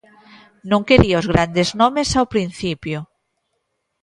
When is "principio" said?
2.33-2.97